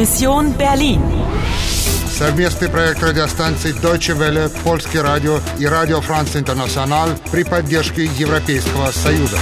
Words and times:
Mission 0.00 0.56
Berlin. 0.56 0.98
Совместный 2.18 2.70
проект 2.70 3.02
радиостанций 3.02 3.72
Deutsche 3.72 4.16
Welle, 4.16 4.48
Польский 4.64 4.98
радио 4.98 5.40
и 5.58 5.66
Радио 5.66 6.00
Франц 6.00 6.36
Интернационал 6.36 7.10
при 7.30 7.42
поддержке 7.44 8.06
Европейского 8.06 8.92
Союза. 8.92 9.36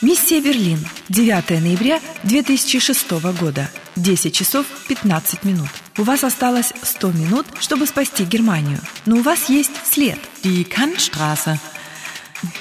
Миссия 0.00 0.40
Берлин. 0.40 0.78
9 1.08 1.60
ноября 1.60 1.98
2006 2.22 3.10
года. 3.40 3.68
10 3.96 4.32
часов 4.32 4.64
15 4.86 5.42
минут. 5.42 5.70
У 5.98 6.04
вас 6.04 6.22
осталось 6.22 6.72
100 6.80 7.10
минут, 7.10 7.46
чтобы 7.58 7.84
спасти 7.88 8.22
Германию. 8.24 8.78
Но 9.06 9.16
у 9.16 9.22
вас 9.22 9.48
есть 9.48 9.72
след. 9.84 10.20
Die 10.44 10.64
Kantstraße. 10.64 11.58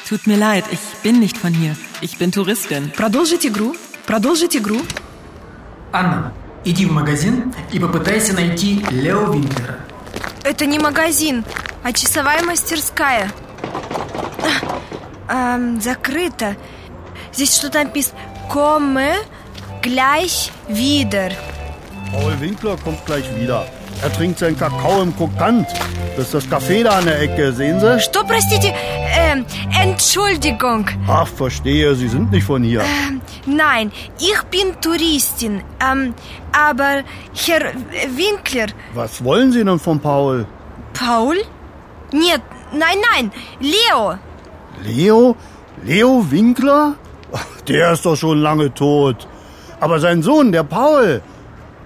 Tut 0.07 0.27
mir 0.27 0.37
leid, 0.37 0.65
ich 0.71 0.79
bin 1.01 1.19
nicht 1.19 1.37
von 1.37 1.53
hier. 1.53 1.75
Ich 2.01 2.17
bin 2.17 2.31
Touristin. 2.31 2.91
Продолжить 2.91 3.45
игру. 3.45 3.75
Продолжить 4.05 4.55
игру. 4.55 4.81
Анна, 5.91 6.33
иди 6.65 6.86
в 6.86 6.91
магазин 6.91 7.54
и 7.71 7.79
попытайся 7.79 8.33
найти 8.33 8.83
Лео 8.91 9.31
Винклера. 9.31 9.79
Это 10.43 10.65
не 10.65 10.79
магазин, 10.79 11.43
а 11.83 11.93
часовая 11.93 12.43
мастерская. 12.43 13.31
Эм, 15.29 15.79
закрыто. 15.81 16.55
Здесь 17.33 17.55
что-то 17.57 17.83
написано. 17.83 18.19
Komme 18.51 19.15
gleich 19.81 20.51
wieder. 20.67 21.31
Paul 22.11 22.39
Winkler 22.39 22.78
kommt 22.78 23.03
gleich 23.05 23.25
wieder. 23.36 23.65
Er 24.03 24.12
trinkt 24.12 24.39
seinen 24.39 24.57
Kakao 24.58 25.03
im 25.03 25.17
Krokant. 25.17 25.67
Das 26.17 26.26
ist 26.26 26.35
das 26.35 26.48
Café 26.48 26.85
da 26.85 26.98
an 26.98 27.04
der 27.04 27.21
Ecke, 27.21 27.53
sehen 27.53 27.80
Sie? 27.80 28.00
Что, 28.00 28.22
простите? 28.25 28.72
Ähm, 29.11 29.44
Entschuldigung. 29.80 30.86
Ach, 31.07 31.26
verstehe, 31.26 31.94
Sie 31.94 32.08
sind 32.08 32.30
nicht 32.30 32.44
von 32.44 32.62
hier. 32.62 32.80
Ähm, 32.83 33.20
nein, 33.47 33.91
ich 34.19 34.41
bin 34.50 34.80
Touristin. 34.80 35.62
Ähm, 35.80 36.14
aber 36.53 37.03
Herr 37.34 37.73
Winkler... 38.17 38.67
Was 38.95 39.23
wollen 39.23 39.53
Sie 39.53 39.64
denn 39.64 39.78
von 39.78 39.98
Paul? 40.01 40.47
Paul? 40.92 41.37
Нет, 42.12 42.42
nein, 42.73 42.98
nein, 43.12 43.33
Leo. 43.61 44.14
Leo? 44.84 45.37
Leo 45.84 46.25
Winkler? 46.31 46.95
Ach, 47.33 47.45
Der 47.69 47.92
ist 47.92 48.06
doch 48.06 48.17
schon 48.17 48.39
lange 48.41 48.73
tot. 48.73 49.27
Aber 49.81 50.01
sein 50.01 50.23
Sohn, 50.23 50.51
der 50.53 50.64
Paul. 50.64 51.20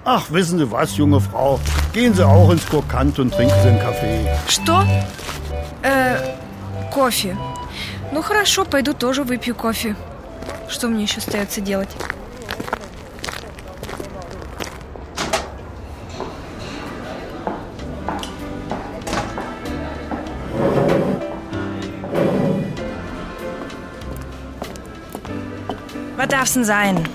Ach, 0.05 0.25
wissen 0.31 0.59
Sie 0.59 0.71
was, 0.71 0.97
junge 0.97 1.21
Frau? 1.21 1.61
Gehen 1.98 2.14
Sie 2.14 2.24
auch 2.24 2.52
ins 2.52 2.64
Krokant 2.64 3.18
und 3.18 3.34
trinken 3.34 3.56
Sie 3.64 3.70
einen 3.70 3.80
Kaffee. 3.80 4.30
Что? 4.48 4.86
Э, 5.82 6.36
кофе. 6.92 7.36
Ну 8.12 8.22
хорошо, 8.22 8.66
пойду 8.66 8.94
тоже 8.94 9.24
выпью 9.24 9.56
кофе. 9.56 9.96
Что 10.70 10.90
мне 10.90 11.06
еще 11.06 11.18
остается 11.18 11.60
делать? 11.60 11.90
Was 26.16 26.28
darf's 26.28 26.54
denn 26.54 26.64
sein? 26.64 27.10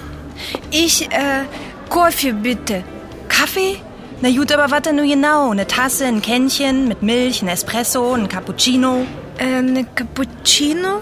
Ich, 0.73 1.09
äh, 1.13 1.45
Кофе 1.89 2.33
bitte. 2.33 2.83
Kaffee? 3.29 3.79
Na 4.23 4.31
gut, 4.31 4.53
aber 4.53 4.71
was 4.71 4.83
denn 4.83 4.95
nun 4.95 5.09
genau? 5.09 5.51
Eine 5.51 5.67
Tasse, 5.67 6.07
ein 6.07 6.23
Kännchen 6.23 6.87
mit 6.87 7.03
Milch, 7.03 7.43
ein 7.43 7.49
Espresso, 7.49 8.15
ein 8.15 8.29
Cappuccino? 8.29 9.05
Äh, 9.37 9.63
ne 9.63 9.85
Cappuccino? 9.97 11.01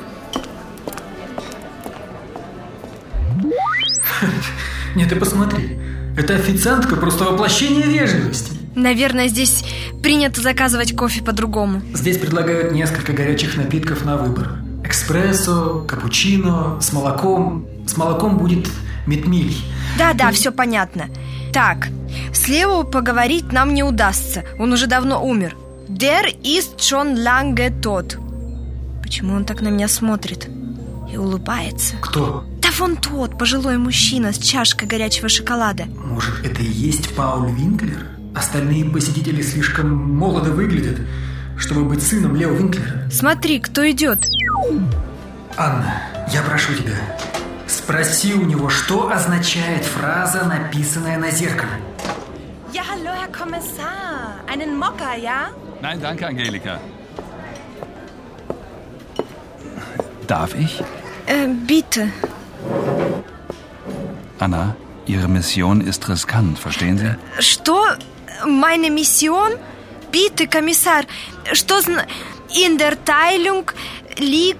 Нет, 4.95 5.11
ты 5.11 5.17
посмотри. 5.17 5.79
Эта 6.17 6.35
официантка 6.37 6.97
просто 6.97 7.25
воплощение 7.25 7.87
вежливости. 7.87 8.53
Наверное, 8.75 9.29
здесь 9.29 9.65
принято 10.03 10.41
заказывать 10.41 10.97
кофе 10.97 11.23
по-другому. 11.23 11.83
Здесь 11.93 12.17
предлагают 12.17 12.73
несколько 12.73 13.13
горячих 13.13 13.55
напитков 13.59 14.07
на 14.07 14.17
выбор. 14.17 14.61
Экспрессо, 14.83 15.85
капучино, 15.87 16.79
с 16.81 16.91
молоком. 16.95 17.67
С 17.87 17.99
молоком 17.99 18.39
будет 18.39 18.71
метмиль. 19.07 19.55
Да-да, 19.99 20.33
все 20.33 20.53
понятно. 20.53 21.11
Так, 21.53 21.89
с 22.33 22.49
Лео 22.49 22.85
поговорить 22.85 23.53
нам 23.53 23.75
не 23.75 23.83
удастся. 23.83 24.45
Он 24.59 24.73
уже 24.73 24.87
давно 24.87 25.25
умер. 25.25 25.57
Der 25.89 26.27
ist 26.43 26.79
schon 26.79 27.17
lange 27.17 27.71
tot. 27.81 28.19
Почему 29.03 29.35
он 29.35 29.45
так 29.45 29.61
на 29.61 29.69
меня 29.69 29.89
смотрит 29.89 30.49
и 31.13 31.17
улыбается? 31.17 31.97
Кто? 32.01 32.45
Да 32.63 32.69
вон 32.79 32.97
тот, 32.97 33.37
пожилой 33.37 33.77
мужчина 33.77 34.33
с 34.33 34.39
чашкой 34.39 34.87
горячего 34.87 35.29
шоколада. 35.29 35.87
Может, 36.05 36.45
это 36.45 36.63
и 36.63 36.71
есть 36.71 37.15
Пауль 37.17 37.51
Винклер? 37.51 38.07
Остальные 38.35 38.85
посетители 38.85 39.43
слишком 39.43 39.91
молодо 39.91 40.51
выглядят, 40.53 40.99
чтобы 41.59 41.85
быть 41.85 42.03
сыном 42.03 42.37
Лео 42.37 42.53
Винклера. 42.53 43.11
Смотри, 43.11 43.59
кто 43.59 43.89
идет. 43.91 44.25
Анна, 45.57 45.95
я 46.33 46.43
прошу 46.43 46.75
тебя, 46.75 46.95
спроси 47.67 48.35
у 48.35 48.45
него, 48.45 48.69
что 48.69 49.11
означает 49.11 49.85
фраза, 49.85 50.45
написанная 50.45 51.19
на 51.19 51.33
зеркале. 51.33 51.73
Ja, 52.74 52.84
hallo, 52.90 53.12
Herr 53.20 53.32
Kommissar. 53.32 54.40
Einen 54.52 54.78
Mokka, 54.78 55.16
ja? 55.16 55.50
Nein, 55.82 56.00
danke, 56.02 56.28
Angelika. 56.28 56.80
Darf 60.28 60.56
ich? 60.56 60.82
Äh, 61.28 61.48
bitte. 61.68 62.10
Anna, 64.40 64.76
Ihre 65.06 65.28
Mission 65.28 65.82
ist 65.82 66.10
riskant, 66.10 66.58
verstehen 66.58 66.98
Sie? 66.98 67.16
Что? 67.40 67.78
Meine 68.48 68.90
Mission? 68.90 69.52
Bitte, 70.12 70.48
Kommissar. 70.48 71.04
Что 71.54 71.80
зна... 71.82 72.06
In 72.66 72.78
der 72.78 73.04
Teilung 73.04 73.72
liegt... 74.18 74.60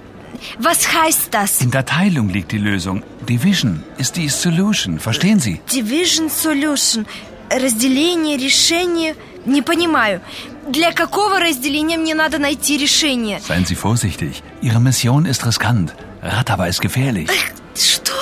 Was 0.60 0.94
heißt 0.94 1.34
das? 1.34 1.62
In 1.62 1.72
der 1.72 1.86
Teilung 1.86 2.30
liegt 2.30 2.52
die 2.52 2.58
Lösung. 2.58 3.04
Division 3.28 3.84
ist 3.98 4.18
die 4.18 4.30
Solution, 4.30 5.00
verstehen 5.00 5.40
Sie? 5.40 5.62
Division 5.74 6.30
Solution. 6.30 7.06
Разделение, 7.50 8.38
решение... 8.38 9.16
Не 9.46 9.62
понимаю. 9.62 10.22
Для 10.68 10.92
какого 10.92 11.40
разделения 11.40 11.98
мне 11.98 12.16
надо 12.16 12.40
найти 12.40 12.78
решение? 12.78 13.40
Seien 13.40 13.66
Sie 13.66 13.76
vorsichtig. 13.76 14.42
Ihre 14.62 14.80
Mission 14.80 15.26
ist 15.28 15.46
riskant. 15.46 15.94
Ratava 16.24 16.68
ist 16.68 16.82
gefährlich. 16.82 17.30
Что? 17.76 18.14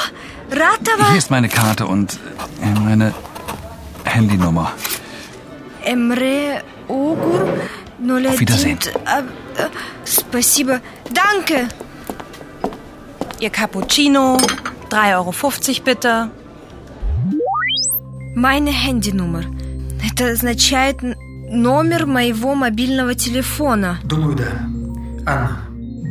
Ратова? 0.51 1.09
Hier 1.09 1.17
ist 1.17 1.31
meine 1.31 1.47
Karte 1.47 1.85
und 1.85 2.19
äh, 2.61 2.79
meine 2.79 3.13
Handynummer. 4.03 4.73
Эмре 5.85 6.61
Огур 6.89 7.47
01... 7.99 8.27
Auf 8.27 8.39
Wiedersehen. 8.39 8.79
А, 9.05 9.19
а, 9.19 9.69
спасибо. 10.03 10.81
Danke. 11.11 11.69
Ihr 13.39 13.49
Cappuccino, 13.49 14.37
3,50 14.89 15.15
Euro 15.15 15.33
bitte. 15.85 16.29
Meine 18.38 18.70
Handynummer. 18.70 19.44
Это 20.00 20.30
означает 20.30 20.98
номер 21.02 22.06
моего 22.06 22.54
мобильного 22.54 23.16
телефона. 23.16 23.98
Думаю, 24.04 24.36
да. 24.36 24.44
Анна, 25.26 25.62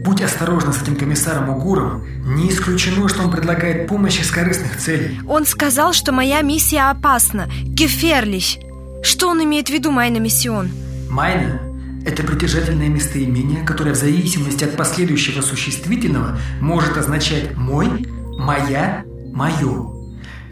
будь 0.04 0.22
осторожна 0.22 0.74
с 0.74 0.82
этим 0.82 0.98
комиссаром 0.98 1.48
Угуром. 1.48 2.04
Не 2.36 2.50
исключено, 2.50 3.08
что 3.08 3.24
он 3.24 3.32
предлагает 3.32 3.88
помощь 3.88 4.20
из 4.20 4.30
корыстных 4.30 4.76
целей. 4.76 5.22
Он 5.26 5.46
сказал, 5.46 5.94
что 5.94 6.12
моя 6.12 6.42
миссия 6.42 6.92
опасна. 6.92 7.48
Gefährlich. 7.64 8.60
Что 9.04 9.30
он 9.30 9.42
имеет 9.46 9.70
в 9.70 9.72
виду, 9.72 9.92
майна 9.92 10.18
миссион? 10.18 10.70
Майна– 11.10 11.62
это 12.06 12.24
притяжательное 12.24 12.90
местоимение, 12.90 13.64
которое 13.64 13.94
в 13.94 13.98
зависимости 13.98 14.66
от 14.66 14.76
последующего 14.76 15.42
существительного 15.42 16.38
может 16.60 16.98
означать 16.98 17.56
«мой», 17.56 18.06
«моя», 18.38 19.06
«моё». 19.32 19.94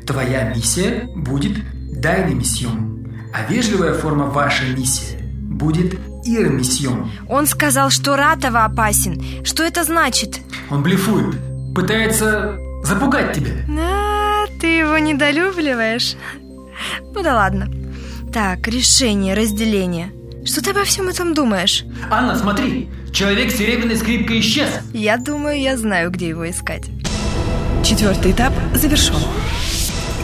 Твоя 0.06 0.54
миссия 0.54 1.10
будет 1.16 1.58
«deine 1.96 2.34
Mission», 2.38 3.10
а 3.34 3.52
вежливая 3.52 3.94
форма 3.94 4.26
«ваша 4.26 4.66
миссия» 4.66 5.20
будет 5.22 5.96
«ihre 6.26 6.58
Mission». 6.58 7.08
Он 7.28 7.48
сказал, 7.48 7.90
что 7.90 8.16
Ратова 8.16 8.66
опасен. 8.66 9.44
Что 9.46 9.64
это 9.64 9.84
значит? 9.84 10.40
Он 10.70 10.84
блефует, 10.84 11.36
пытается 11.74 12.58
запугать 12.84 13.34
тебя. 13.34 13.52
А, 13.80 14.46
ты 14.60 14.68
его 14.68 14.98
недолюбливаешь? 14.98 16.16
Ну 17.14 17.24
да 17.24 17.36
ладно. 17.36 17.70
Так, 18.34 18.68
решение, 18.68 19.34
разделение. 19.34 20.12
Что 20.46 20.62
ты 20.62 20.72
обо 20.72 20.84
всем 20.84 21.08
этом 21.08 21.34
думаешь? 21.34 21.86
Анна, 22.12 22.36
смотри, 22.36 22.90
человек 23.12 23.52
с 23.52 23.56
серебряной 23.56 23.96
скрипкой 23.96 24.42
исчез. 24.42 24.70
Я 24.94 25.18
думаю, 25.18 25.60
я 25.60 25.78
знаю, 25.78 26.12
где 26.12 26.30
его 26.30 26.48
искать. 26.50 26.84
Четвертый 27.84 28.32
этап 28.32 28.54
завершен. 28.74 29.16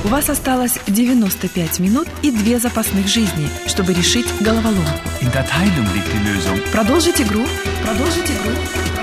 У 0.04 0.08
вас 0.08 0.30
осталось 0.30 0.80
95 0.88 1.80
минут 1.80 2.08
и 2.24 2.32
две 2.32 2.58
запасных 2.58 3.08
жизни, 3.08 3.48
чтобы 3.68 3.94
решить 3.94 4.26
головоломку. 4.40 5.00
Продолжить 6.72 7.22
игру. 7.22 7.46
Продолжить 7.84 8.26
игру. 8.26 9.01